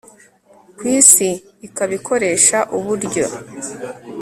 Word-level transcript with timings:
ku 0.77 0.83
isi, 0.97 1.29
ikaba 1.67 1.91
ikoresha 1.99 2.57
uburyo 2.77 3.25